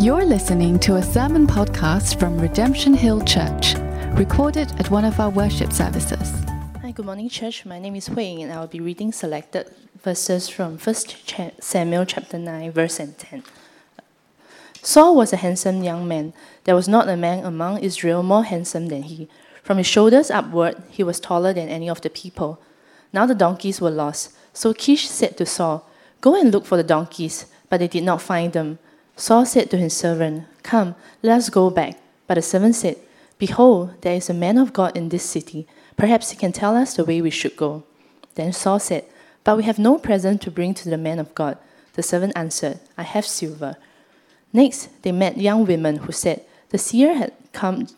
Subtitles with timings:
[0.00, 3.74] You're listening to a sermon podcast from Redemption Hill Church,
[4.14, 6.42] recorded at one of our worship services.
[6.80, 7.66] Hi, good morning, church.
[7.66, 9.70] My name is Hui Ying, and I will be reading selected
[10.02, 10.94] verses from 1
[11.60, 13.42] Samuel chapter 9, verse and 10.
[14.80, 16.32] Saul was a handsome young man.
[16.64, 19.28] There was not a man among Israel more handsome than he.
[19.62, 22.58] From his shoulders upward, he was taller than any of the people.
[23.12, 24.32] Now the donkeys were lost.
[24.54, 25.86] So Kish said to Saul,
[26.22, 27.44] Go and look for the donkeys.
[27.68, 28.78] But they did not find them.
[29.20, 31.98] Saul said to his servant, Come, let us go back.
[32.26, 32.96] But the servant said,
[33.38, 35.66] Behold, there is a man of God in this city.
[35.98, 37.84] Perhaps he can tell us the way we should go.
[38.34, 39.04] Then Saul said,
[39.44, 41.58] But we have no present to bring to the man of God.
[41.92, 43.76] The servant answered, I have silver.
[44.54, 47.88] Next, they met young women who said, The seer had come,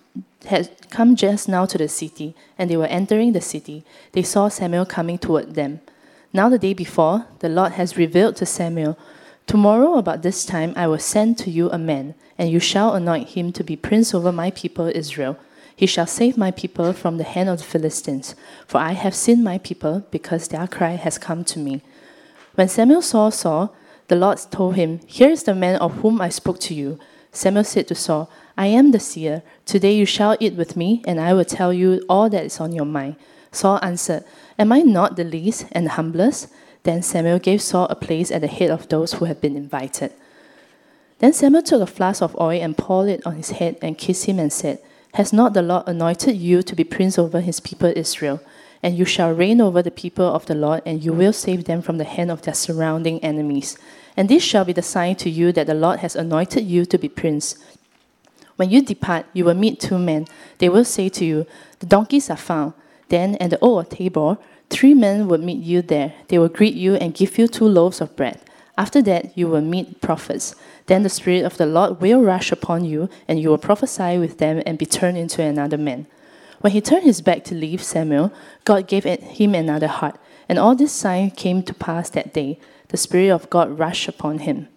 [0.47, 3.85] had come just now to the city, and they were entering the city.
[4.11, 5.83] They saw Samuel coming toward them.
[6.33, 8.99] Now, the day before, the Lord has revealed to Samuel,
[9.47, 13.31] Tomorrow, about this time, I will send to you a man, and you shall anoint
[13.31, 15.39] him to be prince over my people Israel.
[15.75, 18.35] He shall save my people from the hand of the Philistines,
[18.67, 21.83] for I have seen my people, because their cry has come to me.
[22.55, 23.75] When Samuel saw Saul,
[24.09, 26.99] the Lord told him, Here is the man of whom I spoke to you.
[27.33, 29.43] Samuel said to Saul, I am the seer.
[29.65, 32.73] Today you shall eat with me, and I will tell you all that is on
[32.73, 33.17] your mind.
[33.51, 34.25] Saul answered,
[34.59, 36.49] Am I not the least and humblest?
[36.85, 40.13] Then Samuel gave Saul a place at the head of those who had been invited.
[41.21, 44.25] Then Samuel took a flask of oil and poured it on his head and kissed
[44.25, 44.81] him and said,
[45.15, 48.41] Has not the Lord anointed you to be prince over his people Israel?
[48.83, 51.83] And you shall reign over the people of the Lord, and you will save them
[51.83, 53.79] from the hand of their surrounding enemies.
[54.17, 56.99] And this shall be the sign to you that the Lord has anointed you to
[56.99, 57.55] be prince.
[58.57, 60.27] When you depart, you will meet two men.
[60.59, 61.47] They will say to you,
[61.79, 62.73] The donkeys are found.
[63.09, 64.39] Then at the oak of Tabor,
[64.73, 66.15] three men will meet you there.
[66.29, 68.41] They will greet you and give you two loaves of bread.
[68.77, 70.55] After that, you will meet prophets.
[70.87, 74.39] Then the Spirit of the Lord will rush upon you, and you will prophesy with
[74.39, 76.07] them and be turned into another man.
[76.61, 78.33] When he turned his back to leave Samuel,
[78.65, 80.19] God gave him another heart.
[80.49, 82.59] And all this sign came to pass that day.
[82.89, 84.69] The Spirit of God rushed upon him.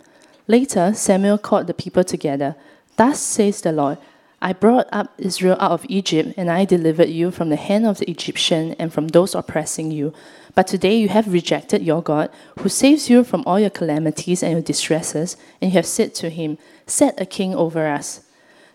[0.48, 2.56] Later, Samuel called the people together.
[2.98, 3.98] Thus says the Lord
[4.42, 8.00] I brought up Israel out of Egypt, and I delivered you from the hand of
[8.00, 10.14] the Egyptian and from those oppressing you.
[10.54, 12.30] But today you have rejected your God,
[12.60, 16.30] who saves you from all your calamities and your distresses, and you have said to
[16.30, 18.22] him, Set a king over us.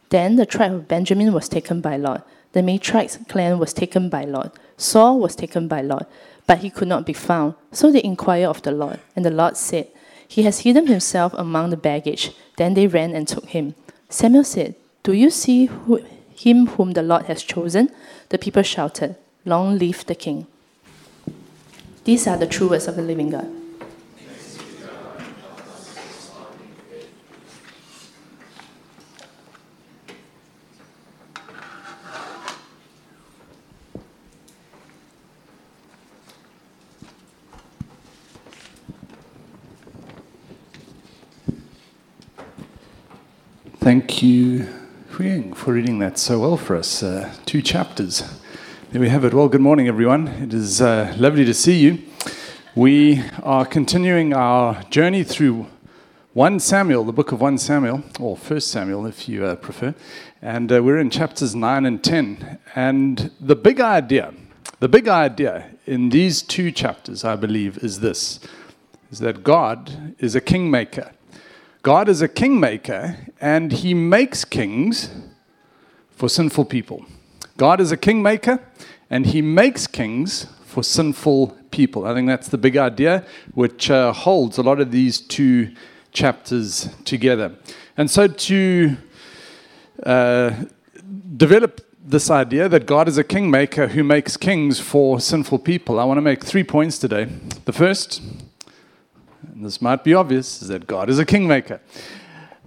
[0.09, 2.27] Then the tribe of Benjamin was taken by Lot.
[2.53, 4.57] The Matrites clan was taken by Lot.
[4.77, 6.11] Saul was taken by Lot,
[6.47, 7.55] but he could not be found.
[7.71, 9.89] So they inquired of the Lord, and the Lord said,
[10.27, 12.33] He has hidden himself among the baggage.
[12.57, 13.75] Then they ran and took him.
[14.09, 17.91] Samuel said, Do you see who, him whom the Lord has chosen?
[18.29, 20.47] The people shouted, Long live the king.
[22.05, 23.51] These are the true words of the living God.
[43.81, 44.69] Thank you,
[45.21, 47.03] For reading that so well for us.
[47.03, 48.23] Uh, two chapters.
[48.91, 49.35] There we have it.
[49.35, 50.29] Well, good morning, everyone.
[50.29, 51.99] It is uh, lovely to see you.
[52.75, 55.67] We are continuing our journey through
[56.33, 59.95] 1 Samuel, the book of 1 Samuel, or 1 Samuel if you uh, prefer.
[60.41, 62.59] And uh, we're in chapters 9 and 10.
[62.75, 64.33] And the big idea,
[64.79, 68.41] the big idea in these two chapters, I believe, is this
[69.13, 71.13] is that God is a kingmaker.
[71.83, 75.09] God is a kingmaker, and he makes kings
[76.11, 77.07] for sinful people.
[77.57, 78.63] God is a kingmaker,
[79.09, 82.05] and he makes kings for sinful people.
[82.05, 83.25] I think that's the big idea,
[83.55, 85.71] which uh, holds a lot of these two
[86.13, 87.57] chapters together.
[87.97, 88.97] And so to
[90.05, 90.53] uh,
[91.35, 96.05] develop this idea that God is a kingmaker who makes kings for sinful people, I
[96.05, 97.25] want to make three points today.
[97.65, 98.21] The first,
[99.65, 101.81] this might be obvious, is that God is a kingmaker.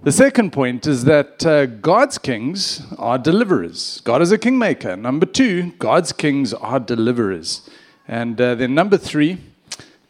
[0.02, 4.02] The second point is that uh, God's kings are deliverers.
[4.04, 4.96] God is a kingmaker.
[4.96, 7.68] Number two, God's kings are deliverers.
[8.06, 9.38] And uh, then number three,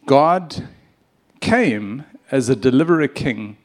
[0.05, 0.67] God
[1.39, 3.57] came as a deliverer king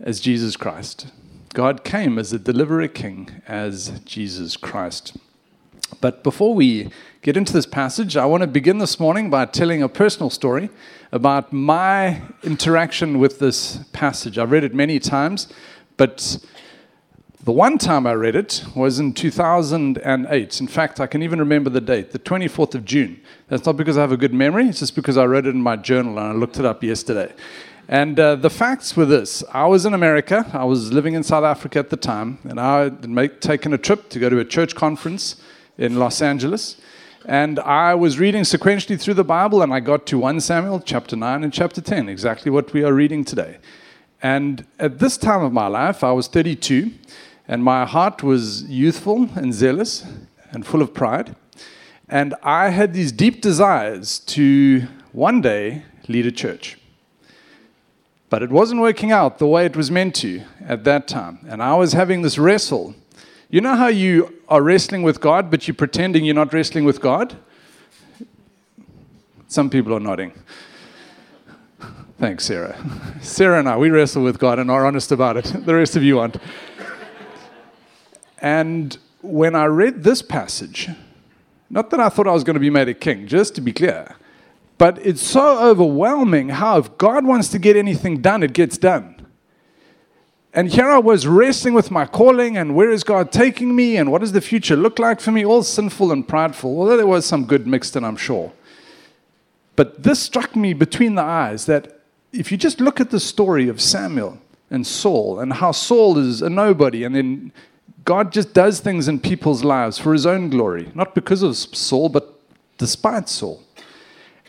[0.00, 1.08] as Jesus Christ.
[1.52, 5.16] God came as a deliverer king as Jesus Christ.
[6.00, 6.90] But before we
[7.22, 10.70] get into this passage, I want to begin this morning by telling a personal story
[11.12, 14.38] about my interaction with this passage.
[14.38, 15.48] I've read it many times,
[15.96, 16.38] but
[17.44, 20.60] the one time I read it was in 2008.
[20.60, 23.20] In fact, I can even remember the date, the 24th of June.
[23.48, 25.60] That's not because I have a good memory, it's just because I read it in
[25.60, 27.32] my journal and I looked it up yesterday.
[27.86, 31.44] And uh, the facts were this I was in America, I was living in South
[31.44, 34.44] Africa at the time, and I had make, taken a trip to go to a
[34.44, 35.36] church conference
[35.78, 36.76] in Los Angeles.
[37.26, 41.16] And I was reading sequentially through the Bible, and I got to 1 Samuel chapter
[41.16, 43.58] 9 and chapter 10, exactly what we are reading today.
[44.22, 46.92] And at this time of my life, I was 32,
[47.48, 50.04] and my heart was youthful and zealous
[50.50, 51.34] and full of pride.
[52.08, 56.78] And I had these deep desires to one day lead a church.
[58.28, 61.38] But it wasn't working out the way it was meant to at that time.
[61.48, 62.94] And I was having this wrestle.
[63.54, 67.00] You know how you are wrestling with God, but you're pretending you're not wrestling with
[67.00, 67.36] God?
[69.46, 70.32] Some people are nodding.
[72.18, 72.76] Thanks, Sarah.
[73.20, 75.44] Sarah and I, we wrestle with God and are honest about it.
[75.44, 76.38] The rest of you aren't.
[78.40, 80.88] And when I read this passage,
[81.70, 83.72] not that I thought I was going to be made a king, just to be
[83.72, 84.16] clear,
[84.78, 89.13] but it's so overwhelming how if God wants to get anything done, it gets done.
[90.56, 94.12] And here I was wrestling with my calling and where is God taking me and
[94.12, 97.26] what does the future look like for me, all sinful and prideful, although there was
[97.26, 98.52] some good mixed in, I'm sure.
[99.74, 102.00] But this struck me between the eyes that
[102.32, 104.38] if you just look at the story of Samuel
[104.70, 107.52] and Saul and how Saul is a nobody and then
[108.04, 112.08] God just does things in people's lives for his own glory, not because of Saul,
[112.08, 112.38] but
[112.78, 113.60] despite Saul.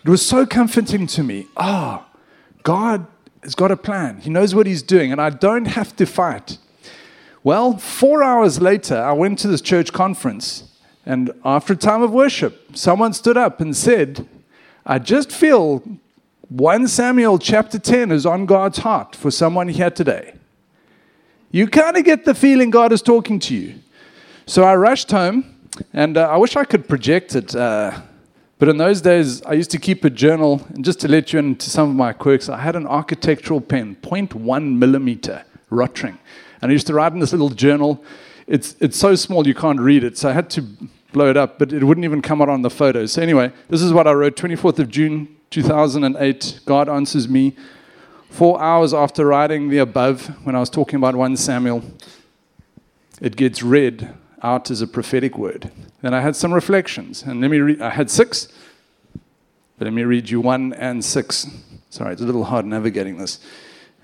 [0.03, 1.47] It was so comforting to me.
[1.57, 2.19] Ah, oh,
[2.61, 3.07] God
[3.45, 4.19] has got a plan.
[4.19, 6.57] He knows what he's doing, and I don't have to fight.
[7.43, 10.63] Well, four hours later, I went to this church conference,
[11.05, 14.27] and after a time of worship, someone stood up and said,
[14.85, 15.83] I just feel
[16.49, 20.33] 1 Samuel chapter 10 is on God's heart for someone here today.
[21.51, 23.75] You kind of get the feeling God is talking to you.
[24.47, 25.45] So I rushed home,
[25.93, 27.55] and uh, I wish I could project it.
[27.55, 28.01] Uh,
[28.57, 31.39] but in those days, I used to keep a journal, and just to let you
[31.39, 36.17] into some of my quirks, I had an architectural pen, 0.1 millimeter Rotring.
[36.61, 38.03] And I used to write in this little journal.
[38.47, 40.65] It's, it's so small you can't read it, so I had to
[41.11, 43.13] blow it up, but it wouldn't even come out on the photos.
[43.13, 46.61] So, anyway, this is what I wrote 24th of June 2008.
[46.65, 47.55] God answers me.
[48.29, 51.83] Four hours after writing the above, when I was talking about 1 Samuel,
[53.21, 54.13] it gets read
[54.45, 55.71] out as a prophetic word.
[56.01, 58.47] Then I had some reflections, and let me read, I had six,
[59.77, 61.47] but let me read you one and six.
[61.89, 63.39] Sorry, it's a little hard navigating this.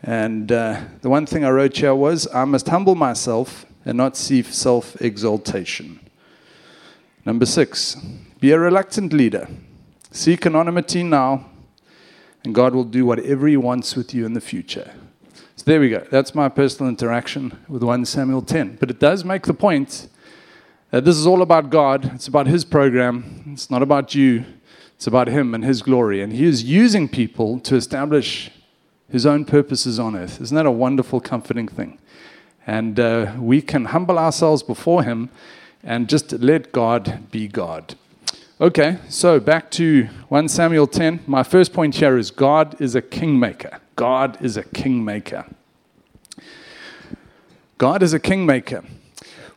[0.02, 4.18] And uh, the one thing I wrote here was I must humble myself and not
[4.18, 6.00] seek self exaltation.
[7.24, 7.96] Number six,
[8.40, 9.48] be a reluctant leader.
[10.10, 11.46] Seek anonymity now,
[12.44, 14.92] and God will do whatever He wants with you in the future.
[15.56, 16.04] So there we go.
[16.10, 18.78] That's my personal interaction with 1 Samuel 10.
[18.80, 20.08] But it does make the point
[20.92, 22.14] that this is all about God.
[22.14, 23.44] It's about His program.
[23.48, 24.46] It's not about you.
[24.96, 26.22] It's about Him and His glory.
[26.22, 28.52] And He is using people to establish
[29.10, 30.40] His own purposes on earth.
[30.40, 31.98] Isn't that a wonderful, comforting thing?
[32.68, 35.30] And uh, we can humble ourselves before Him
[35.82, 37.96] and just let God be God.
[38.60, 41.22] Okay, so back to 1 Samuel 10.
[41.26, 43.80] My first point here is God is a kingmaker.
[43.96, 45.46] God is a kingmaker.
[47.80, 48.84] God is a kingmaker.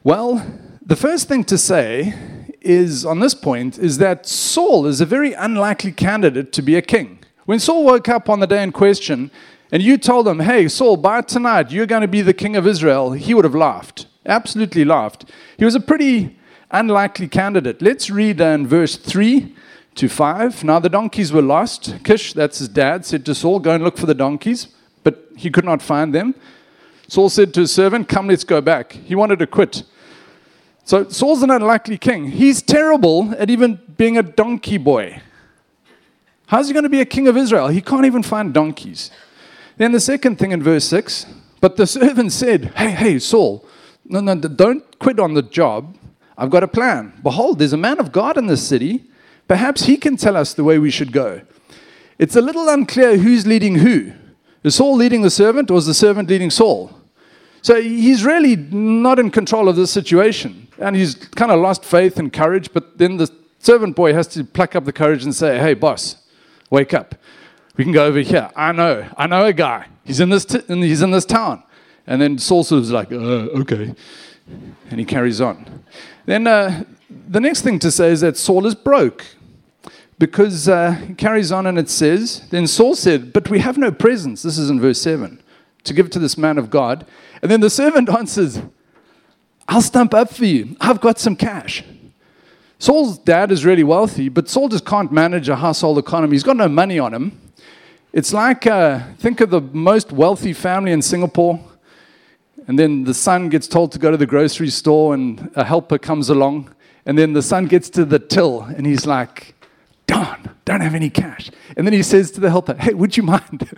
[0.02, 0.46] Well,
[0.86, 2.14] the first thing to say
[2.60, 6.82] is on this point is that Saul is a very unlikely candidate to be a
[6.82, 7.20] king.
[7.46, 9.30] When Saul woke up on the day in question
[9.72, 12.66] and you told him, hey, Saul, by tonight you're going to be the king of
[12.66, 14.06] Israel, he would have laughed.
[14.26, 15.24] Absolutely laughed.
[15.58, 16.38] He was a pretty
[16.70, 17.80] unlikely candidate.
[17.80, 19.54] Let's read in verse 3
[19.94, 20.64] to 5.
[20.64, 21.96] Now the donkeys were lost.
[22.04, 24.68] Kish, that's his dad, said to Saul, Go and look for the donkeys.
[25.02, 26.34] But he could not find them.
[27.08, 28.92] Saul said to his servant, Come, let's go back.
[28.92, 29.82] He wanted to quit.
[30.84, 32.30] So Saul's an unlikely king.
[32.30, 35.20] He's terrible at even being a donkey boy.
[36.46, 37.68] How's he going to be a king of Israel?
[37.68, 39.10] He can't even find donkeys.
[39.78, 41.26] Then the second thing in verse 6
[41.60, 43.66] But the servant said, Hey, hey, Saul,
[44.04, 45.96] no, no, don't quit on the job.
[46.36, 47.14] I've got a plan.
[47.22, 49.04] Behold, there's a man of God in this city.
[49.48, 51.42] Perhaps he can tell us the way we should go.
[52.18, 54.12] It's a little unclear who's leading who.
[54.62, 56.90] Is Saul leading the servant or is the servant leading Saul?
[57.64, 60.68] So he's really not in control of the situation.
[60.78, 64.44] And he's kind of lost faith and courage, but then the servant boy has to
[64.44, 66.16] pluck up the courage and say, hey, boss,
[66.68, 67.14] wake up.
[67.78, 68.50] We can go over here.
[68.54, 69.08] I know.
[69.16, 69.86] I know a guy.
[70.04, 71.62] He's in this, t- he's in this town.
[72.06, 73.94] And then Saul sort of like, uh, okay.
[74.90, 75.84] And he carries on.
[76.26, 79.24] Then uh, the next thing to say is that Saul is broke.
[80.18, 83.90] Because uh, he carries on and it says, Then Saul said, But we have no
[83.90, 84.42] presents.
[84.42, 85.40] This is in verse 7
[85.84, 87.06] to give it to this man of God.
[87.42, 88.60] And then the servant answers,
[89.68, 90.76] I'll stump up for you.
[90.80, 91.84] I've got some cash.
[92.78, 96.34] Saul's dad is really wealthy, but Saul just can't manage a household economy.
[96.34, 97.40] He's got no money on him.
[98.12, 101.58] It's like uh, think of the most wealthy family in Singapore,
[102.66, 105.98] and then the son gets told to go to the grocery store, and a helper
[105.98, 106.74] comes along,
[107.06, 109.54] and then the son gets to the till, and he's like,
[110.06, 111.50] Darn, don't have any cash.
[111.76, 113.74] And then he says to the helper, Hey, would you mind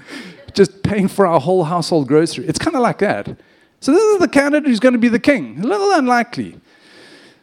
[0.56, 2.46] just paying for our whole household grocery?
[2.46, 3.38] It's kind of like that.
[3.80, 5.60] So this is the candidate who's going to be the king.
[5.60, 6.58] A little unlikely.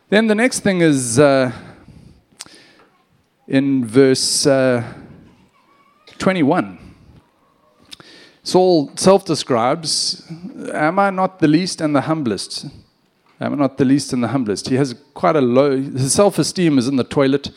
[0.10, 1.52] Then the next thing is uh,
[3.48, 4.84] in verse uh,
[6.18, 6.80] 21.
[8.44, 10.30] Saul self describes,
[10.74, 12.66] Am I not the least and the humblest?
[13.40, 14.70] Am I not the least and the humblest?
[14.70, 17.52] He has quite a low, his self esteem is in the toilet.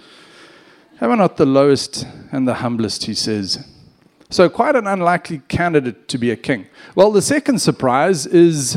[1.00, 3.66] Am I not the lowest and the humblest, he says.
[4.28, 6.66] So, quite an unlikely candidate to be a king.
[6.94, 8.76] Well, the second surprise is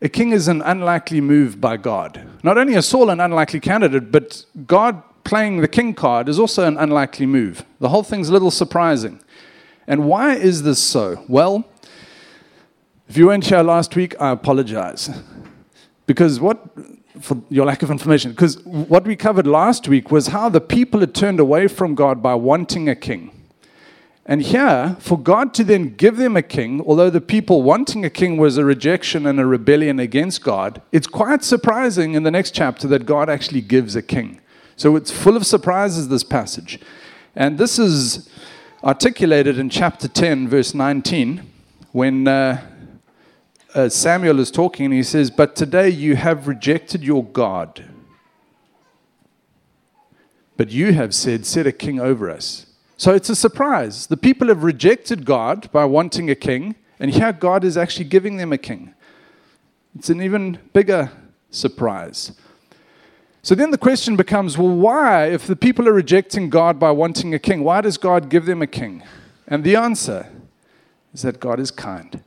[0.00, 2.26] a king is an unlikely move by God.
[2.42, 6.64] Not only is Saul an unlikely candidate, but God playing the king card is also
[6.64, 7.64] an unlikely move.
[7.80, 9.20] The whole thing's a little surprising.
[9.86, 11.24] And why is this so?
[11.28, 11.64] Well,
[13.08, 15.10] if you weren't here last week, I apologize.
[16.06, 16.57] Because what,
[17.20, 21.00] for your lack of information, because what we covered last week was how the people
[21.00, 23.30] had turned away from God by wanting a king.
[24.26, 28.10] And here, for God to then give them a king, although the people wanting a
[28.10, 32.50] king was a rejection and a rebellion against God, it's quite surprising in the next
[32.50, 34.40] chapter that God actually gives a king.
[34.76, 36.78] So it's full of surprises, this passage.
[37.34, 38.28] And this is
[38.84, 41.42] articulated in chapter 10, verse 19,
[41.92, 42.60] when uh,
[43.78, 47.84] uh, Samuel is talking and he says, But today you have rejected your God.
[50.56, 52.66] But you have said, Set a king over us.
[52.96, 54.08] So it's a surprise.
[54.08, 58.36] The people have rejected God by wanting a king, and here God is actually giving
[58.36, 58.94] them a king.
[59.96, 61.12] It's an even bigger
[61.50, 62.32] surprise.
[63.42, 67.32] So then the question becomes well, why, if the people are rejecting God by wanting
[67.32, 69.04] a king, why does God give them a king?
[69.46, 70.26] And the answer
[71.14, 72.24] is that God is kind.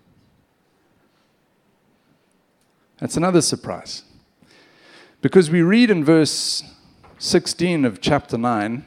[3.02, 4.04] That's another surprise.
[5.22, 6.64] Because we read in verse
[7.18, 8.86] 16 of chapter 9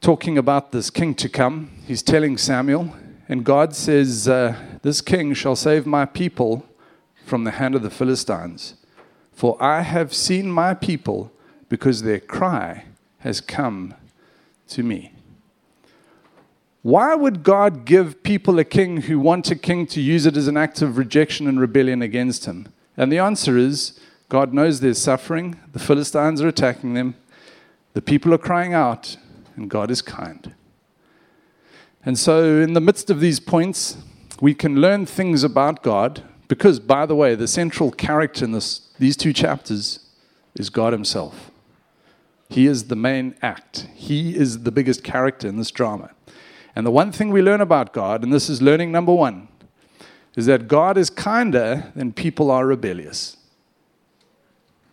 [0.00, 1.70] talking about this king to come.
[1.86, 2.96] He's telling Samuel,
[3.28, 6.66] and God says, uh, This king shall save my people
[7.26, 8.74] from the hand of the Philistines.
[9.32, 11.30] For I have seen my people
[11.68, 12.84] because their cry
[13.18, 13.94] has come
[14.68, 15.12] to me.
[16.86, 20.46] Why would God give people a king who want a king to use it as
[20.46, 22.68] an act of rejection and rebellion against him?
[22.96, 27.16] And the answer is God knows there's suffering, the Philistines are attacking them,
[27.94, 29.16] the people are crying out,
[29.56, 30.54] and God is kind.
[32.04, 33.96] And so, in the midst of these points,
[34.40, 38.92] we can learn things about God because, by the way, the central character in this,
[39.00, 40.06] these two chapters
[40.54, 41.50] is God Himself.
[42.48, 46.10] He is the main act, He is the biggest character in this drama.
[46.76, 49.48] And the one thing we learn about God, and this is learning number one,
[50.36, 53.38] is that God is kinder than people are rebellious.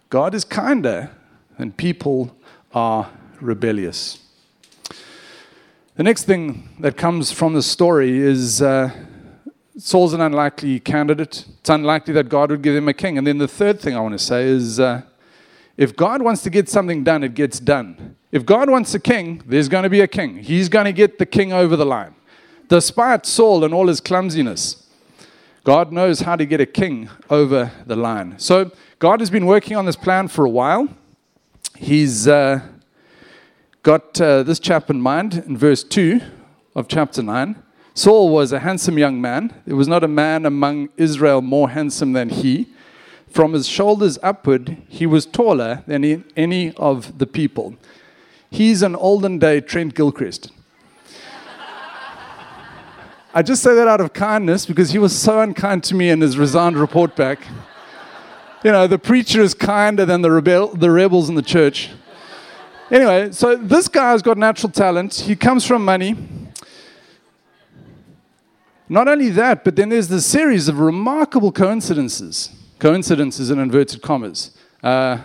[0.09, 1.11] God is kinder
[1.57, 2.35] than people
[2.73, 3.11] are
[3.41, 4.19] rebellious.
[5.95, 8.89] The next thing that comes from the story is uh,
[9.77, 11.45] Saul's an unlikely candidate.
[11.59, 13.17] It's unlikely that God would give him a king.
[13.17, 15.01] And then the third thing I want to say is uh,
[15.77, 18.15] if God wants to get something done, it gets done.
[18.31, 20.37] If God wants a king, there's going to be a king.
[20.37, 22.15] He's going to get the king over the line.
[22.67, 24.87] Despite Saul and all his clumsiness,
[25.63, 28.39] God knows how to get a king over the line.
[28.39, 30.89] So God has been working on this plan for a while.
[31.75, 32.27] He's.
[32.27, 32.61] Uh,
[33.83, 36.21] got uh, this chap in mind in verse 2
[36.73, 37.61] of chapter 9.
[37.93, 39.53] Saul was a handsome young man.
[39.67, 42.69] There was not a man among Israel more handsome than he.
[43.33, 47.75] From his shoulders upward, he was taller than any of the people.
[48.51, 50.51] He's an olden day Trent Gilchrist.
[53.33, 56.21] I just say that out of kindness because he was so unkind to me in
[56.21, 57.47] his resigned report back.
[58.63, 61.89] You know, the preacher is kinder than the, rebel, the rebels in the church.
[62.91, 65.15] Anyway, so this guy's got natural talent.
[65.15, 66.15] He comes from money.
[68.87, 72.51] Not only that, but then there's this series of remarkable coincidences.
[72.83, 74.51] Coincidences in inverted commas.
[74.83, 75.19] Uh,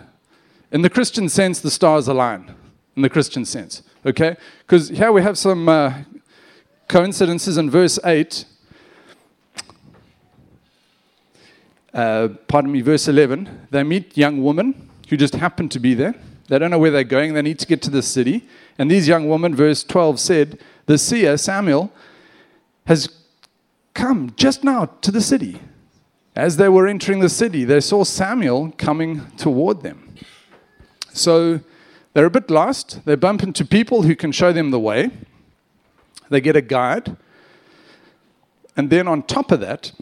[0.71, 2.55] in the Christian sense, the stars align.
[2.95, 4.37] In the Christian sense, okay?
[4.61, 5.93] Because here we have some uh,
[6.87, 8.45] coincidences in verse 8.
[11.93, 13.67] Uh, pardon me, verse 11.
[13.73, 16.15] They meet young women who just happen to be there.
[16.47, 17.35] They don't know where they're going.
[17.35, 18.47] They need to get to the city.
[18.79, 21.93] And these young women, verse 12 said, The seer, Samuel,
[22.87, 23.09] has
[23.95, 25.59] come just now to the city.
[26.39, 30.15] As they were entering the city, they saw Samuel coming toward them.
[31.13, 31.59] So
[32.15, 33.05] They're a bit lost.
[33.05, 35.11] They bump into people who can show them the way.
[36.31, 37.17] They get a guide.
[38.77, 39.93] And then on top of that,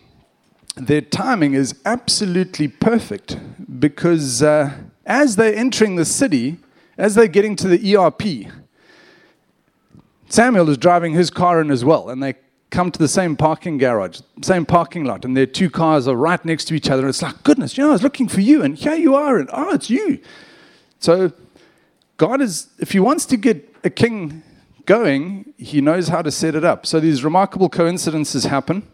[0.76, 3.38] their timing is absolutely perfect
[3.81, 4.75] because uh,
[5.07, 6.59] as they're entering the city,
[6.99, 8.52] as they're getting to the ERP,
[10.28, 12.35] Samuel is driving his car in as well, and they
[12.70, 16.44] come to the same parking garage, same parking lot, and their two cars are right
[16.44, 17.02] next to each other.
[17.02, 19.38] And it's like, goodness, you know, I was looking for you, and here you are,
[19.38, 20.20] and oh, it's you.
[20.99, 21.32] So,
[22.16, 24.42] God is, if He wants to get a king
[24.85, 26.87] going, He knows how to set it up.
[26.87, 28.87] So, these remarkable coincidences happen.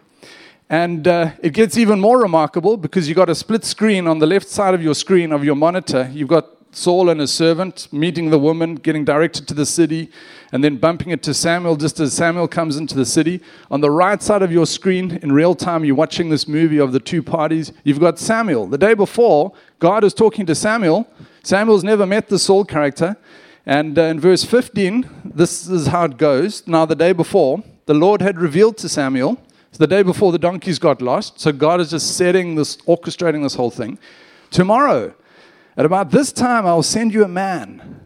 [0.69, 4.27] And uh, it gets even more remarkable because you've got a split screen on the
[4.27, 6.11] left side of your screen of your monitor.
[6.11, 10.11] You've got Saul and his servant meeting the woman, getting directed to the city,
[10.51, 13.41] and then bumping it to Samuel just as Samuel comes into the city.
[13.71, 16.93] On the right side of your screen, in real time, you're watching this movie of
[16.93, 17.73] the two parties.
[17.85, 18.67] You've got Samuel.
[18.67, 21.07] The day before, God is talking to Samuel.
[21.43, 23.17] Samuel's never met the Saul character.
[23.67, 26.67] And uh, in verse 15, this is how it goes.
[26.67, 29.39] Now, the day before, the Lord had revealed to Samuel
[29.79, 31.41] the day before the donkeys got lost.
[31.41, 33.99] So God is just setting this, orchestrating this whole thing.
[34.51, 35.15] Tomorrow,
[35.77, 38.01] at about this time, I'll send you a man,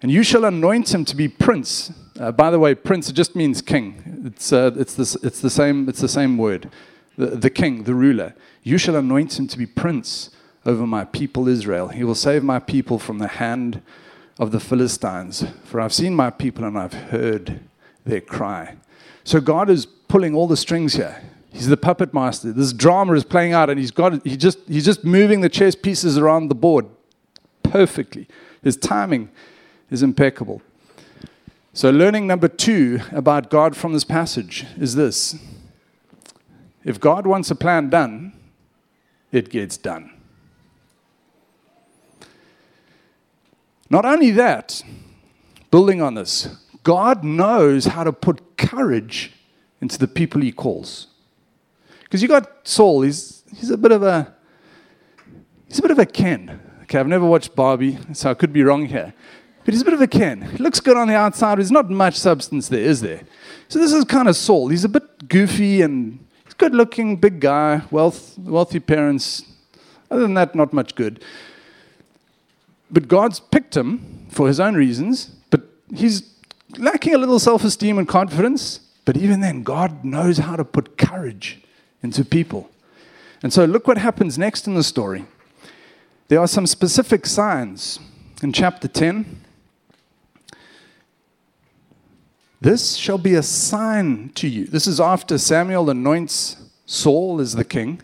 [0.00, 1.92] and you shall anoint him to be prince.
[2.18, 4.22] Uh, by the way, prince just means king.
[4.24, 6.70] It's, uh, it's, it's, the same, it's the same word.
[7.16, 8.34] The, the king, the ruler.
[8.62, 10.30] You shall anoint him to be prince
[10.64, 11.88] over my people Israel.
[11.88, 13.82] He will save my people from the hand
[14.38, 15.44] of the Philistines.
[15.64, 17.60] For I've seen my people and I've heard
[18.04, 18.76] their cry.
[19.24, 21.22] So God is pulling all the strings here.
[21.54, 22.52] He's the puppet master.
[22.52, 25.76] This drama is playing out, and he's got he just he's just moving the chess
[25.76, 26.86] pieces around the board
[27.62, 28.26] perfectly.
[28.64, 29.30] His timing
[29.88, 30.62] is impeccable.
[31.72, 35.36] So, learning number two about God from this passage is this:
[36.82, 38.32] if God wants a plan done,
[39.30, 40.10] it gets done.
[43.88, 44.82] Not only that,
[45.70, 46.48] building on this,
[46.82, 49.32] God knows how to put courage
[49.80, 51.13] into the people he calls.
[52.04, 54.34] Because you got Saul, he's, he's a bit of a
[55.68, 56.60] he's a bit of a Ken.
[56.82, 59.14] Okay, I've never watched Barbie, so I could be wrong here.
[59.64, 60.42] But he's a bit of a Ken.
[60.42, 63.22] He looks good on the outside, but there's not much substance there, is there?
[63.68, 64.68] So this is kind of Saul.
[64.68, 69.42] He's a bit goofy and he's good looking, big guy, wealth, wealthy parents.
[70.10, 71.24] Other than that, not much good.
[72.90, 76.34] But God's picked him for his own reasons, but he's
[76.78, 78.80] lacking a little self esteem and confidence.
[79.06, 81.63] But even then, God knows how to put courage
[82.04, 82.70] into people.
[83.42, 85.24] And so look what happens next in the story.
[86.28, 87.98] There are some specific signs
[88.42, 89.40] in chapter 10.
[92.60, 94.66] This shall be a sign to you.
[94.66, 98.00] This is after Samuel anoints Saul as the king.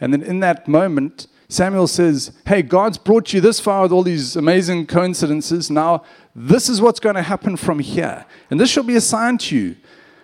[0.00, 4.02] And then in that moment, Samuel says, Hey, God's brought you this far with all
[4.02, 5.70] these amazing coincidences.
[5.70, 8.24] Now, this is what's going to happen from here.
[8.50, 9.76] And this shall be a sign to you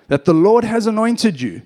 [0.08, 1.62] that the Lord has anointed you.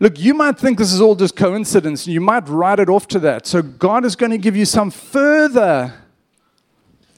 [0.00, 3.08] Look, you might think this is all just coincidence, and you might write it off
[3.08, 3.46] to that.
[3.46, 5.92] So, God is going to give you some further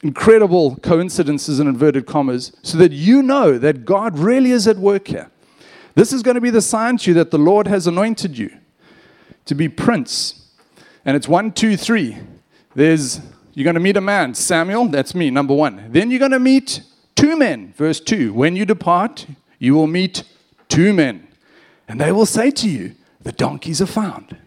[0.03, 5.07] incredible coincidences in inverted commas so that you know that God really is at work
[5.07, 5.29] here.
[5.93, 8.51] This is going to be the sign to you that the Lord has anointed you
[9.45, 10.49] to be prince.
[11.05, 12.17] And it's one, two, three.
[12.75, 13.21] There's,
[13.53, 15.91] you're going to meet a man, Samuel, that's me, number one.
[15.91, 16.81] Then you're going to meet
[17.15, 18.33] two men, verse two.
[18.33, 19.27] When you depart,
[19.59, 20.23] you will meet
[20.69, 21.27] two men,
[21.91, 24.37] and they will say to you, The donkeys are found.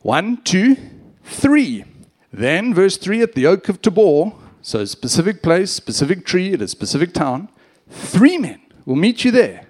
[0.00, 0.78] One, two,
[1.24, 1.84] three.
[2.32, 4.32] Then, verse 3 at the Oak of Tabor,
[4.62, 7.50] so specific place, specific tree at a specific town,
[7.90, 9.66] three men will meet you there.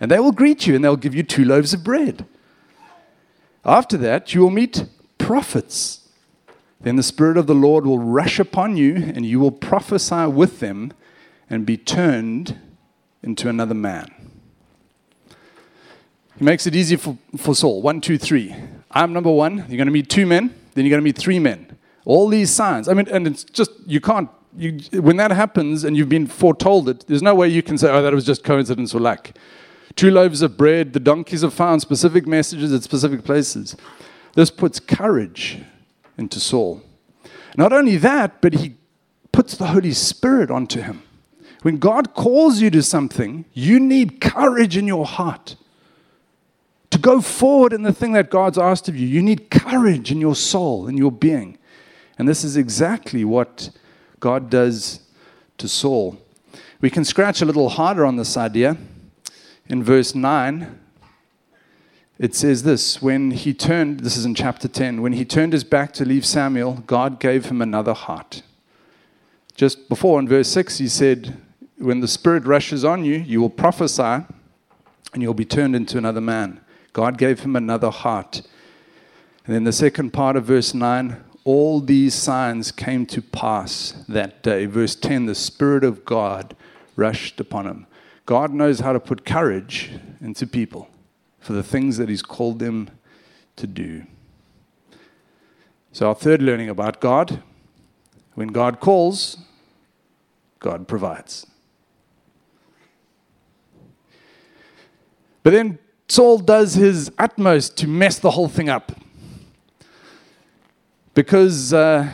[0.00, 2.24] And they will greet you and they'll give you two loaves of bread.
[3.62, 4.86] After that, you will meet
[5.18, 6.08] prophets.
[6.80, 10.60] Then the Spirit of the Lord will rush upon you, and you will prophesy with
[10.60, 10.94] them
[11.50, 12.58] and be turned
[13.22, 14.19] into another man.
[16.40, 17.82] He makes it easy for, for Saul.
[17.82, 18.56] One, two, three.
[18.90, 19.58] I'm number one.
[19.58, 20.54] You're going to meet two men.
[20.72, 21.76] Then you're going to meet three men.
[22.06, 22.88] All these signs.
[22.88, 26.88] I mean, and it's just, you can't, you, when that happens and you've been foretold
[26.88, 29.32] it, there's no way you can say, oh, that was just coincidence or luck.
[29.96, 33.76] Two loaves of bread, the donkeys have found specific messages at specific places.
[34.34, 35.58] This puts courage
[36.16, 36.80] into Saul.
[37.58, 38.76] Not only that, but he
[39.30, 41.02] puts the Holy Spirit onto him.
[41.60, 45.56] When God calls you to something, you need courage in your heart
[47.00, 49.06] go forward in the thing that God's asked of you.
[49.06, 51.58] You need courage in your soul, in your being.
[52.18, 53.70] And this is exactly what
[54.18, 55.00] God does
[55.58, 56.18] to Saul.
[56.80, 58.76] We can scratch a little harder on this idea.
[59.66, 60.78] In verse 9,
[62.18, 65.64] it says this when he turned, this is in chapter 10, when he turned his
[65.64, 68.42] back to leave Samuel, God gave him another heart
[69.60, 71.36] just before in verse 6, he said,
[71.76, 74.24] When the Spirit rushes on you, you will prophesy
[75.12, 76.62] and you'll be turned into another man.
[76.92, 78.42] God gave him another heart.
[79.46, 84.42] And then the second part of verse 9, all these signs came to pass that
[84.42, 84.66] day.
[84.66, 86.54] Verse 10, the Spirit of God
[86.96, 87.86] rushed upon him.
[88.26, 90.88] God knows how to put courage into people
[91.40, 92.90] for the things that He's called them
[93.56, 94.04] to do.
[95.92, 97.42] So, our third learning about God
[98.34, 99.38] when God calls,
[100.60, 101.46] God provides.
[105.42, 105.78] But then
[106.10, 108.90] Saul does his utmost to mess the whole thing up.
[111.14, 112.10] Because uh,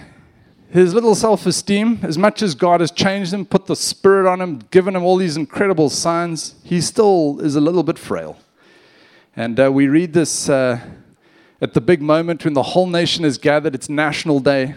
[0.71, 4.43] his little self esteem, as much as God has changed him, put the Spirit on
[4.43, 8.37] him, given him all these incredible signs, he still is a little bit frail.
[9.35, 10.79] And uh, we read this uh,
[11.63, 14.75] at the big moment when the whole nation is gathered, it's National Day.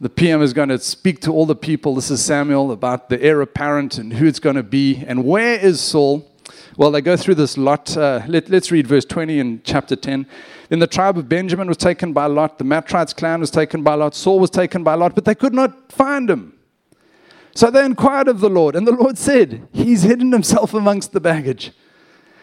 [0.00, 1.94] The PM is going to speak to all the people.
[1.94, 5.04] This is Samuel about the heir apparent and who it's going to be.
[5.06, 6.30] And where is Saul?
[6.76, 7.96] Well, they go through this lot.
[7.96, 10.26] Uh, let, us read verse 20 in chapter 10.
[10.68, 12.58] Then the tribe of Benjamin was taken by Lot.
[12.58, 14.14] The Matrites clan was taken by Lot.
[14.14, 16.52] Saul was taken by Lot, but they could not find him.
[17.54, 21.20] So they inquired of the Lord, and the Lord said, He's hidden himself amongst the
[21.20, 21.72] baggage.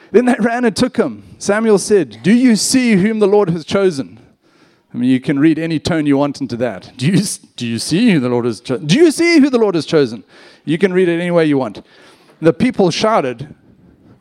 [0.09, 1.35] Then they ran and took him.
[1.37, 4.19] Samuel said, Do you see whom the Lord has chosen?
[4.91, 6.93] I mean, you can read any tone you want into that.
[6.97, 7.21] Do you,
[7.55, 8.87] do you see who the Lord has chosen?
[8.87, 10.23] Do you see who the Lord has chosen?
[10.65, 11.85] You can read it any way you want.
[12.39, 13.55] The people shouted,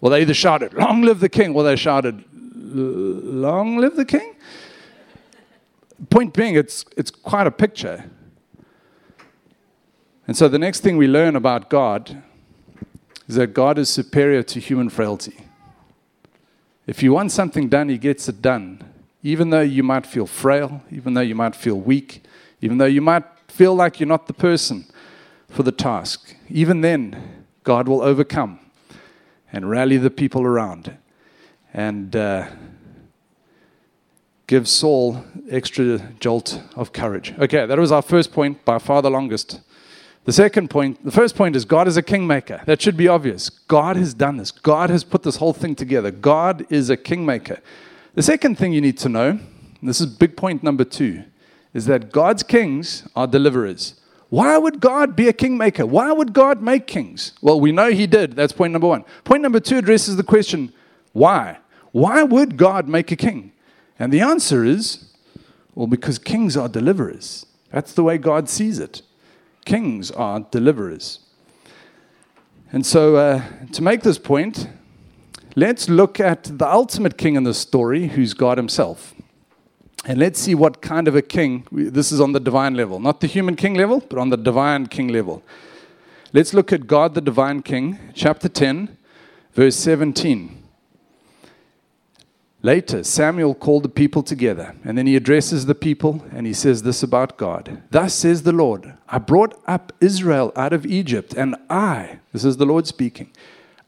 [0.02, 4.34] well, they either shouted, Long live the king, or they shouted, Long live the king?
[6.10, 8.10] Point being, it's, it's quite a picture.
[10.26, 12.20] And so the next thing we learn about God
[13.28, 15.36] is that God is superior to human frailty.
[16.84, 18.82] If you want something done, He gets it done.
[19.22, 22.24] Even though you might feel frail, even though you might feel weak,
[22.60, 24.84] even though you might feel like you're not the person
[25.48, 28.58] for the task, even then, God will overcome
[29.52, 30.96] and rally the people around
[31.74, 32.48] and uh,
[34.46, 37.34] give Saul extra jolt of courage.
[37.38, 39.60] Okay, that was our first point, by far the longest.
[40.24, 42.62] The second point, the first point is God is a kingmaker.
[42.66, 43.48] That should be obvious.
[43.48, 44.50] God has done this.
[44.50, 46.10] God has put this whole thing together.
[46.10, 47.60] God is a kingmaker.
[48.14, 49.40] The second thing you need to know,
[49.82, 51.24] this is big point number two,
[51.74, 53.94] is that God's kings are deliverers.
[54.32, 55.84] Why would God be a kingmaker?
[55.84, 57.34] Why would God make kings?
[57.42, 58.32] Well, we know He did.
[58.32, 59.04] That's point number one.
[59.24, 60.72] Point number two addresses the question
[61.12, 61.58] why?
[61.90, 63.52] Why would God make a king?
[63.98, 65.10] And the answer is
[65.74, 67.44] well, because kings are deliverers.
[67.70, 69.02] That's the way God sees it
[69.66, 71.18] kings are deliverers.
[72.72, 73.42] And so, uh,
[73.72, 74.66] to make this point,
[75.56, 79.11] let's look at the ultimate king in the story, who's God Himself.
[80.04, 83.20] And let's see what kind of a king, this is on the divine level, not
[83.20, 85.42] the human king level, but on the divine king level.
[86.32, 88.96] Let's look at God the divine king, chapter 10,
[89.52, 90.62] verse 17.
[92.64, 96.84] Later, Samuel called the people together, and then he addresses the people and he says
[96.84, 97.82] this about God.
[97.90, 102.56] Thus says the Lord I brought up Israel out of Egypt, and I, this is
[102.56, 103.30] the Lord speaking,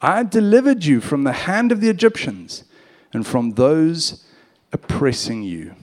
[0.00, 2.64] I delivered you from the hand of the Egyptians
[3.12, 4.24] and from those
[4.72, 5.76] oppressing you.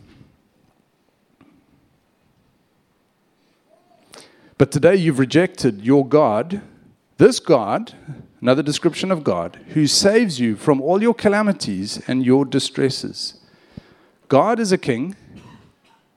[4.61, 6.61] But today you've rejected your God,
[7.17, 7.95] this God,
[8.39, 13.39] Another description of God who saves you from all your calamities and your distresses.
[14.27, 15.15] God is a king,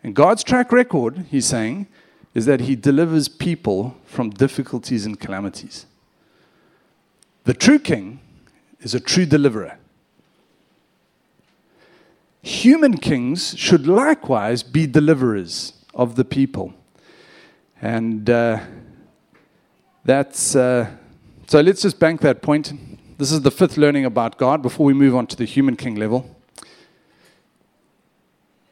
[0.03, 1.87] and God's track record, he's saying,
[2.35, 5.87] is that he delivers people from difficulties and calamities.
[7.45, 8.21] The true king
[8.81, 9.79] is a true deliverer.
[12.43, 16.75] Human kings should likewise be deliverers of the people.
[17.85, 18.61] And uh,
[20.07, 20.57] that's.
[20.57, 20.89] Uh,
[21.47, 22.73] so let's just bank that point.
[23.19, 25.95] This is the fifth learning about God before we move on to the human king
[25.95, 26.35] level.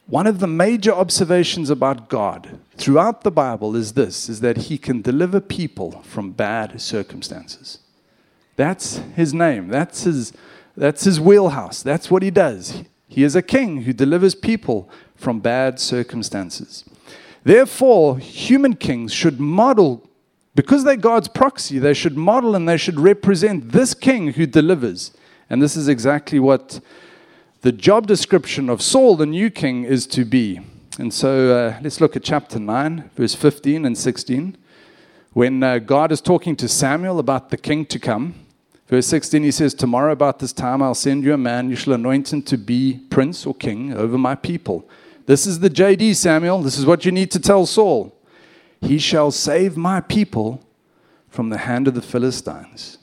[0.07, 4.79] One of the major observations about God throughout the Bible is this is that he
[4.79, 7.77] can deliver people from bad circumstances.
[8.55, 9.67] That's his name.
[9.67, 10.33] That's his
[10.75, 11.83] that's his wheelhouse.
[11.83, 12.81] That's what he does.
[13.07, 16.83] He is a king who delivers people from bad circumstances.
[17.43, 20.09] Therefore, human kings should model
[20.55, 25.11] because they're God's proxy, they should model and they should represent this king who delivers.
[25.49, 26.79] And this is exactly what
[27.61, 30.59] the job description of Saul, the new king, is to be.
[30.99, 34.57] And so uh, let's look at chapter 9, verse 15 and 16.
[35.31, 38.35] When uh, God is talking to Samuel about the king to come,
[38.87, 41.93] verse 16, he says, Tomorrow about this time I'll send you a man, you shall
[41.93, 44.87] anoint him to be prince or king over my people.
[45.25, 46.61] This is the JD, Samuel.
[46.61, 48.17] This is what you need to tell Saul.
[48.81, 50.65] He shall save my people
[51.29, 52.97] from the hand of the Philistines.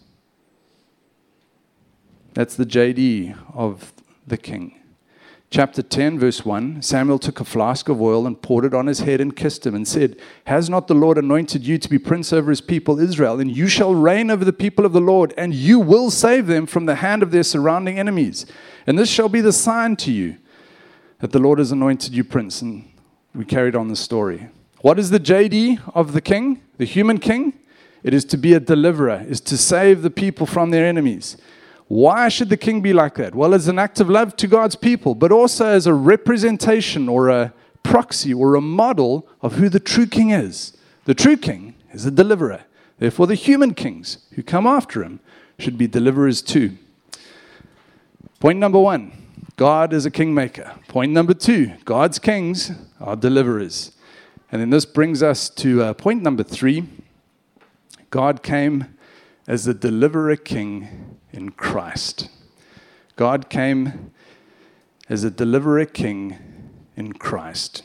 [2.35, 3.93] That's the JD of
[4.27, 4.77] the king.
[5.51, 9.01] Chapter 10, verse 1 Samuel took a flask of oil and poured it on his
[9.01, 12.33] head and kissed him and said, Has not the Lord anointed you to be prince
[12.33, 13.41] over his people Israel?
[13.41, 16.67] And you shall reign over the people of the Lord, and you will save them
[16.67, 18.47] from the hand of their surrounding enemies.
[18.87, 20.37] And this shall be the sign to you
[21.21, 22.61] that the Lord has anointed you prince.
[22.63, 22.91] And
[23.35, 24.49] we carried on the story.
[24.81, 27.55] What is the JD of the king, the human king?
[28.03, 31.37] It is to be a deliverer, is to save the people from their enemies.
[31.87, 33.35] Why should the king be like that?
[33.35, 37.29] Well, as an act of love to God's people, but also as a representation or
[37.29, 37.53] a
[37.83, 40.77] proxy or a model of who the true king is.
[41.05, 42.63] The true king is a deliverer.
[42.99, 45.21] Therefore, the human kings who come after him
[45.59, 46.77] should be deliverers too.
[48.39, 49.13] Point number one
[49.61, 50.73] God is a kingmaker.
[50.89, 53.93] Point number two God's kings are deliverers.
[54.51, 56.89] And then this brings us to uh, point number three
[58.09, 58.97] God came
[59.47, 62.31] as the deliverer king in Christ.
[63.17, 64.13] God came
[65.11, 66.39] as a deliverer king
[66.97, 67.83] in Christ.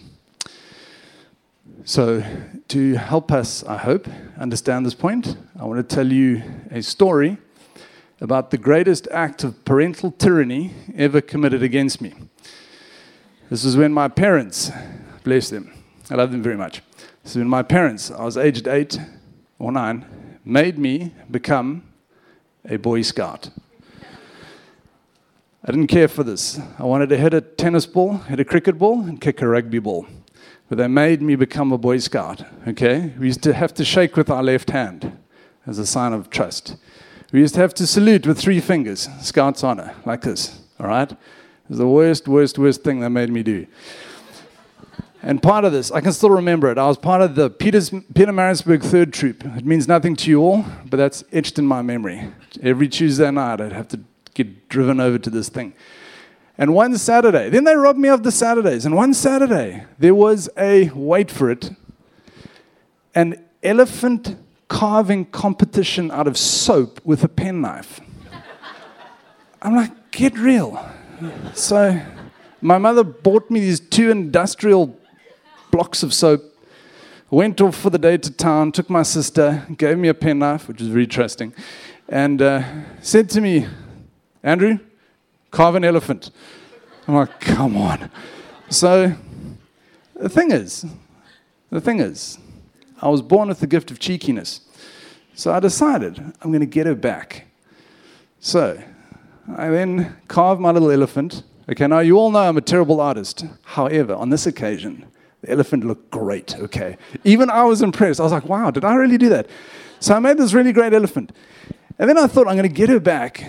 [1.83, 2.23] So,
[2.69, 4.07] to help us, I hope,
[4.39, 7.38] understand this point, I want to tell you a story
[8.21, 12.13] about the greatest act of parental tyranny ever committed against me.
[13.49, 14.71] This was when my parents,
[15.23, 15.71] bless them,
[16.10, 16.82] I love them very much.
[17.23, 18.99] This is when my parents, I was aged eight
[19.60, 20.06] or nine,
[20.43, 21.84] made me become
[22.67, 23.49] a Boy Scout.
[25.63, 26.60] I didn't care for this.
[26.78, 29.80] I wanted to hit a tennis ball, hit a cricket ball, and kick a rugby
[29.80, 30.06] ball.
[30.69, 33.13] But they made me become a Boy Scout, okay?
[33.19, 35.17] We used to have to shake with our left hand
[35.65, 36.78] as a sign of trust.
[37.31, 41.11] We used to have to salute with three fingers, Scout's honor, like this, all right?
[41.11, 41.17] It
[41.69, 43.65] was the worst, worst, worst thing they made me do.
[45.23, 46.77] And part of this, I can still remember it.
[46.77, 49.43] I was part of the Peters, Pietermaritzburg Third Troop.
[49.43, 52.31] It means nothing to you all, but that's etched in my memory.
[52.61, 54.01] Every Tuesday night, I'd have to
[54.35, 55.73] get driven over to this thing.
[56.59, 58.85] And one Saturday, then they robbed me of the Saturdays.
[58.85, 61.71] And one Saturday, there was a, wait for it,
[63.15, 68.01] an elephant carving competition out of soap with a penknife.
[69.62, 70.84] I'm like, get real.
[71.54, 72.01] So
[72.62, 74.97] my mother bought me these two industrial
[75.71, 76.43] blocks of soap,
[77.30, 80.80] went off for the day to town, took my sister, gave me a penknife, which
[80.80, 81.54] was very trusting,
[82.10, 82.63] and uh,
[83.01, 83.67] said to me,
[84.43, 84.80] Andrew,
[85.51, 86.32] carve an elephant.
[87.08, 88.10] I'm like, come on.
[88.69, 89.13] So
[90.15, 90.86] the thing is,
[91.69, 92.38] the thing is,
[93.01, 94.62] I was born with the gift of cheekiness.
[95.34, 97.45] So I decided I'm going to get her back.
[98.39, 98.81] So
[99.58, 101.43] I then carved my little elephant.
[101.69, 103.45] Okay, now you all know I'm a terrible artist.
[103.63, 105.05] However, on this occasion,
[105.41, 106.97] the elephant looked great, okay?
[107.23, 108.19] Even I was impressed.
[108.19, 109.47] I was like, wow, did I really do that?
[109.99, 111.31] So I made this really great elephant.
[111.99, 113.43] And then I thought, I'm going to get her back.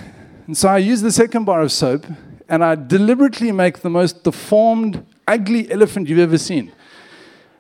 [0.47, 2.07] And so I used the second bar of soap
[2.49, 6.73] and I deliberately make the most deformed, ugly elephant you've ever seen.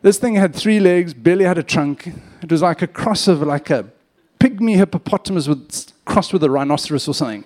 [0.07, 2.07] This thing had three legs, barely had a trunk.
[2.41, 3.91] It was like a cross of like a
[4.39, 7.45] pygmy hippopotamus with, crossed with a rhinoceros or something.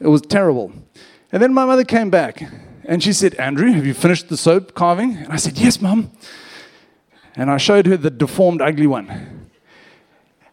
[0.00, 0.72] It was terrible.
[1.30, 2.42] And then my mother came back
[2.86, 5.16] and she said, Andrew, have you finished the soap carving?
[5.16, 6.10] And I said, Yes, Mum.
[7.36, 9.48] And I showed her the deformed, ugly one.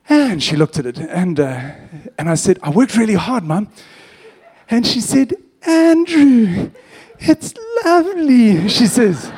[0.10, 1.72] And she looked at it, and, uh,
[2.19, 3.69] and I said, I worked really hard, Mum.
[4.69, 6.69] And she said, Andrew,
[7.17, 9.32] it's lovely, she says.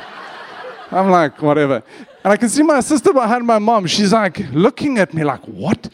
[0.95, 1.84] I'm like, whatever.
[2.23, 3.86] And I can see my sister behind my mom.
[3.86, 5.89] She's like looking at me like, what?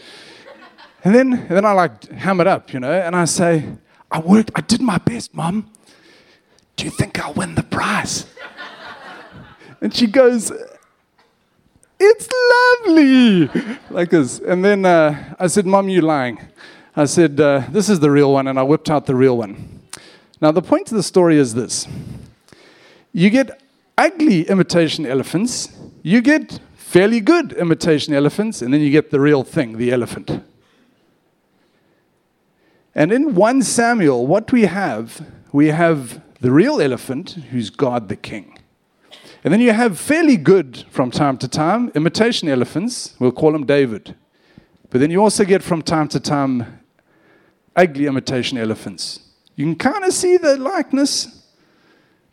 [1.04, 3.66] And then, and then I like ham it up, you know, and I say,
[4.12, 5.72] I worked, I did my best, Mom.
[6.76, 8.26] Do you think I'll win the prize?
[9.82, 10.52] and she goes,
[12.00, 12.30] It's
[12.86, 13.48] lovely.
[13.90, 14.40] Like this.
[14.40, 16.40] And then uh, I said, Mom, you're lying.
[16.96, 18.48] I said, uh, This is the real one.
[18.48, 19.82] And I whipped out the real one.
[20.42, 21.88] Now, the point of the story is this
[23.14, 23.61] you get
[24.02, 25.70] ugly imitation elephants,
[26.02, 30.44] you get fairly good imitation elephants, and then you get the real thing, the elephant.
[32.96, 38.16] And in 1 Samuel, what we have, we have the real elephant, who's God the
[38.16, 38.58] King.
[39.44, 43.16] And then you have fairly good, from time to time, imitation elephants.
[43.20, 44.16] We'll call him David.
[44.90, 46.80] But then you also get, from time to time,
[47.76, 49.20] ugly imitation elephants.
[49.56, 51.41] You can kind of see the likeness,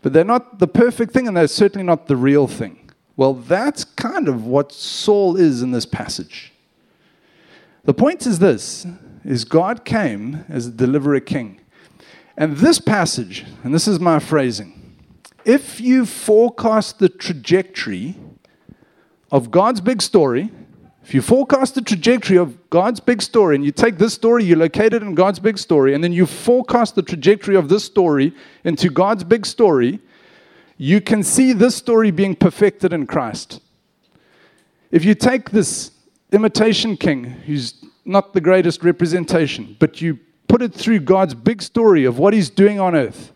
[0.03, 2.91] but they're not the perfect thing, and they're certainly not the real thing.
[3.17, 6.53] Well, that's kind of what Saul is in this passage.
[7.85, 8.87] The point is this
[9.25, 11.61] is God came as a deliverer king.
[12.37, 14.97] And this passage, and this is my phrasing,
[15.45, 18.17] if you forecast the trajectory
[19.33, 20.53] of God's big story,
[21.09, 24.57] if you forecast the trajectory of God's big story and you take this story, you
[24.57, 28.35] locate it in God's big story, and then you forecast the trajectory of this story
[28.63, 30.01] into God's big story,
[30.77, 33.63] you can see this story being perfected in Christ.
[34.91, 35.93] If you take this
[36.31, 42.05] imitation king, who's not the greatest representation, but you put it through God's big story
[42.05, 43.33] of what he's doing on earth,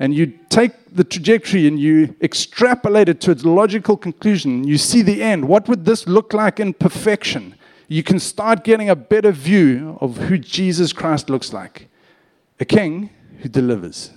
[0.00, 5.02] and you take the trajectory and you extrapolate it to its logical conclusion, you see
[5.02, 5.46] the end.
[5.46, 7.54] What would this look like in perfection?
[7.86, 11.88] You can start getting a better view of who Jesus Christ looks like
[12.58, 13.10] a king
[13.40, 14.10] who delivers.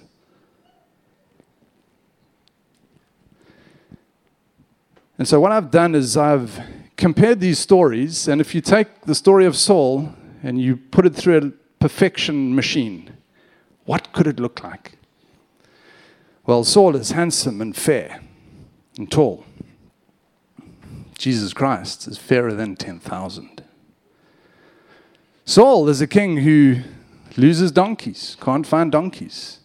[5.18, 6.60] And so, what I've done is I've
[6.96, 11.14] compared these stories, and if you take the story of Saul and you put it
[11.14, 13.12] through a perfection machine,
[13.86, 14.98] what could it look like?
[16.46, 18.22] Well, Saul is handsome and fair
[18.98, 19.46] and tall.
[21.18, 23.64] Jesus Christ is fairer than 10,000.
[25.46, 26.82] Saul is a king who
[27.38, 29.60] loses donkeys, can't find donkeys.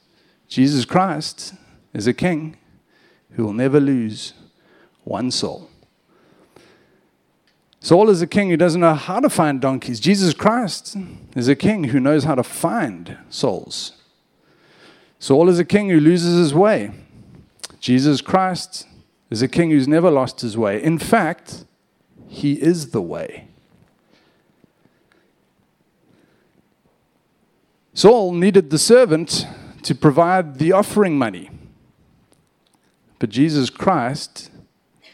[0.47, 1.55] Jesus Christ
[1.93, 2.57] is a king
[3.33, 4.35] who will never lose
[5.03, 5.69] one soul.
[7.81, 9.99] Saul is a king who doesn't know how to find donkeys.
[9.99, 10.97] Jesus Christ
[11.35, 13.98] is a king who knows how to find souls.
[15.19, 16.93] Saul is a king who loses his way.
[17.81, 18.87] Jesus Christ
[19.31, 20.83] is a king who's never lost his way.
[20.83, 21.65] In fact,
[22.29, 23.49] he is the way.
[27.95, 29.47] Saul needed the servant
[29.83, 31.51] to provide the offering money.
[33.19, 34.51] But Jesus Christ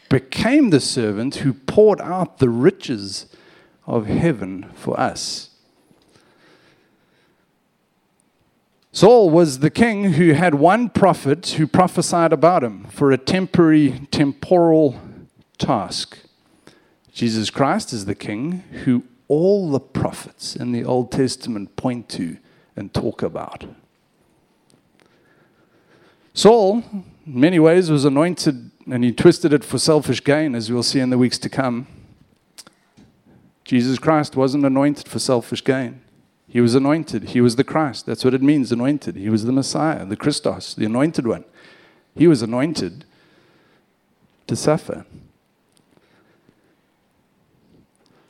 [0.09, 3.25] became the servant who poured out the riches
[3.87, 5.49] of heaven for us.
[8.95, 14.07] Saul was the king who had one prophet who prophesied about him for a temporary,
[14.09, 14.97] temporal
[15.57, 16.17] task.
[17.11, 22.37] Jesus Christ is the king who all the prophets in the Old Testament point to
[22.77, 23.65] and talk about.
[26.33, 30.83] Saul, in many ways, was anointed and he twisted it for selfish gain, as we'll
[30.83, 31.85] see in the weeks to come.
[33.65, 35.99] Jesus Christ wasn't anointed for selfish gain.
[36.55, 37.31] He was anointed.
[37.31, 38.05] He was the Christ.
[38.05, 39.17] That's what it means, anointed.
[39.17, 41.43] He was the Messiah, the Christos, the anointed one.
[42.15, 43.03] He was anointed
[44.47, 45.05] to suffer.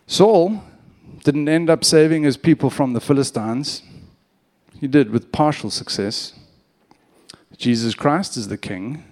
[0.07, 0.63] Saul
[1.23, 3.83] didn't end up saving his people from the Philistines.
[4.81, 6.33] He did with partial success.
[7.55, 9.03] Jesus Christ is the King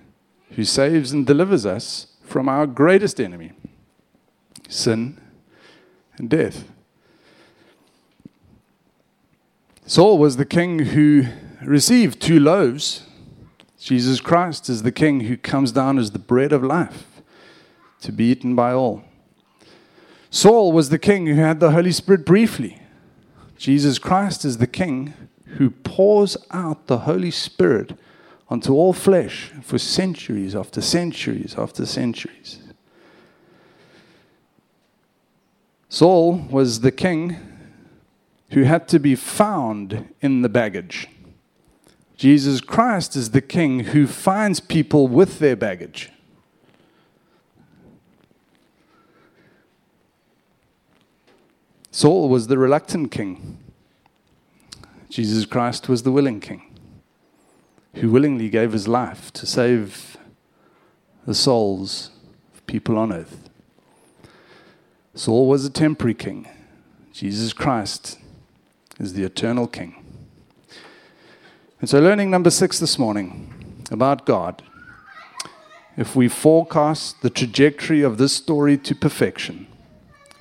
[0.53, 3.51] who saves and delivers us from our greatest enemy
[4.69, 5.21] sin
[6.17, 6.63] and death.
[9.85, 11.25] Saul was the king who
[11.61, 13.03] received two loaves.
[13.77, 17.21] Jesus Christ is the king who comes down as the bread of life
[18.01, 19.03] to be eaten by all.
[20.29, 22.81] Saul was the king who had the Holy Spirit briefly.
[23.57, 25.13] Jesus Christ is the king
[25.57, 27.97] who pours out the Holy Spirit
[28.49, 32.59] onto all flesh for centuries after centuries after centuries.
[35.89, 37.37] Saul was the king
[38.53, 41.07] who had to be found in the baggage.
[42.15, 46.11] Jesus Christ is the king who finds people with their baggage.
[51.89, 53.57] Saul was the reluctant king.
[55.09, 56.63] Jesus Christ was the willing king
[57.95, 60.17] who willingly gave his life to save
[61.25, 62.11] the souls
[62.53, 63.49] of people on earth.
[65.15, 66.47] Saul was a temporary king.
[67.11, 68.17] Jesus Christ
[68.99, 69.95] is the eternal King.
[71.79, 74.63] And so, learning number six this morning about God.
[75.95, 79.67] If we forecast the trajectory of this story to perfection,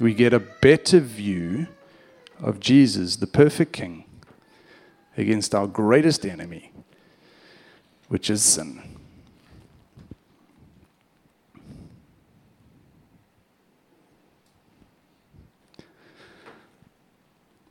[0.00, 1.66] we get a better view
[2.40, 4.04] of Jesus, the perfect King,
[5.16, 6.72] against our greatest enemy,
[8.08, 8.91] which is sin.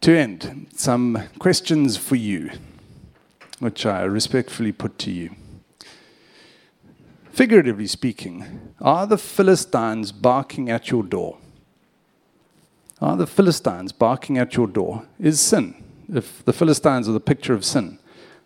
[0.02, 2.50] To end, some questions for you,
[3.60, 5.36] which I respectfully put to you.
[7.30, 11.38] Figuratively speaking, are the Philistines barking at your door?
[13.00, 15.06] Are the Philistines barking at your door?
[15.20, 15.76] Is sin,
[16.12, 18.00] if the Philistines are the picture of sin,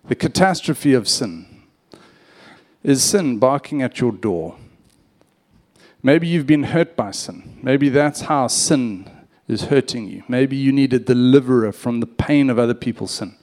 [0.09, 1.63] the catastrophe of sin,
[2.83, 4.57] is sin barking at your door?
[6.03, 7.59] Maybe you've been hurt by sin.
[7.63, 9.09] Maybe that's how sin
[9.47, 10.23] is hurting you.
[10.27, 13.35] Maybe you need a deliverer from the pain of other people's sin.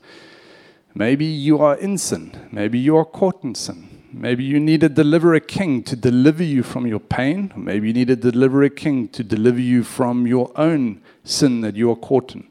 [0.94, 2.48] Maybe you are in sin.
[2.52, 3.88] Maybe you are caught in sin.
[4.12, 7.52] Maybe you need a deliverer king to deliver you from your pain.
[7.56, 11.90] Maybe you need a deliverer king to deliver you from your own sin that you
[11.90, 12.46] are caught in.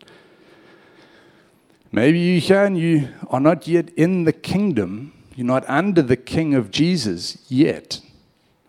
[1.91, 5.13] Maybe you're here and you are not yet in the kingdom.
[5.35, 8.01] You're not under the king of Jesus yet.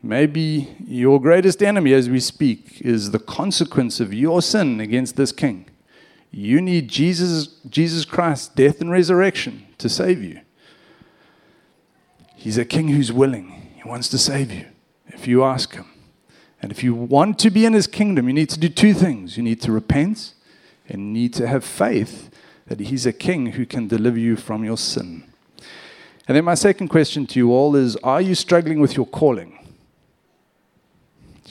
[0.03, 5.31] Maybe your greatest enemy as we speak is the consequence of your sin against this
[5.31, 5.67] king.
[6.33, 10.41] You need Jesus, Jesus Christ, death and resurrection to save you.
[12.35, 13.51] He's a king who's willing.
[13.77, 14.67] He wants to save you
[15.09, 15.87] if you ask him.
[16.61, 19.37] And if you want to be in his kingdom, you need to do two things.
[19.37, 20.35] You need to repent
[20.89, 22.31] and need to have faith
[22.67, 25.25] that he's a king who can deliver you from your sin.
[26.27, 29.59] And then my second question to you all is Are you struggling with your calling?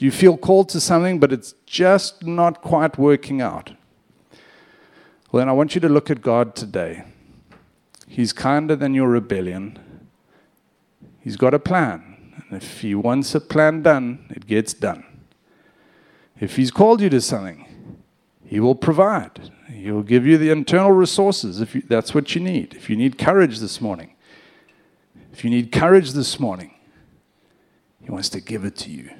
[0.02, 3.70] You feel called to something, but it's just not quite working out?
[5.30, 7.04] Well, then I want you to look at God today.
[8.08, 9.78] He's kinder than your rebellion.
[11.20, 12.34] He's got a plan.
[12.36, 15.04] And if He wants a plan done, it gets done.
[16.40, 17.64] If He's called you to something,
[18.44, 19.52] He will provide.
[19.68, 22.74] He'll give you the internal resources if you, that's what you need.
[22.74, 24.14] If you need courage this morning,
[25.32, 26.74] if you need courage this morning,
[28.02, 29.10] He wants to give it to you.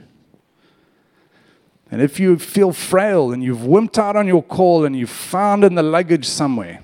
[1.92, 5.62] And if you feel frail and you've wimped out on your call and you've found
[5.62, 6.80] in the luggage somewhere,